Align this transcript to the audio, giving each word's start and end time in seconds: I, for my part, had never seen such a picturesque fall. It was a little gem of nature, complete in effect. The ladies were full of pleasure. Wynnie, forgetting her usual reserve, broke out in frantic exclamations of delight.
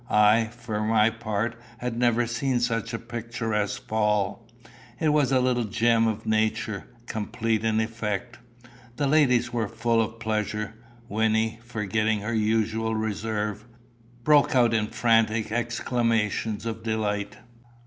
I, 0.09 0.45
for 0.45 0.81
my 0.81 1.11
part, 1.11 1.55
had 1.77 1.95
never 1.95 2.25
seen 2.25 2.59
such 2.59 2.91
a 2.91 2.97
picturesque 2.97 3.87
fall. 3.87 4.47
It 4.99 5.09
was 5.09 5.31
a 5.31 5.39
little 5.39 5.65
gem 5.65 6.07
of 6.07 6.25
nature, 6.25 6.85
complete 7.05 7.63
in 7.63 7.79
effect. 7.79 8.39
The 8.95 9.05
ladies 9.05 9.53
were 9.53 9.67
full 9.67 10.01
of 10.01 10.19
pleasure. 10.19 10.73
Wynnie, 11.07 11.59
forgetting 11.63 12.21
her 12.21 12.33
usual 12.33 12.95
reserve, 12.95 13.63
broke 14.23 14.55
out 14.55 14.73
in 14.73 14.87
frantic 14.87 15.51
exclamations 15.51 16.65
of 16.65 16.81
delight. 16.81 17.37